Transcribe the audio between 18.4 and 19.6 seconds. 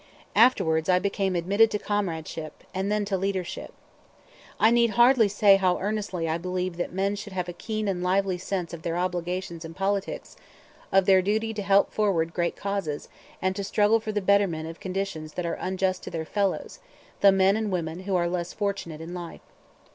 fortunate in life.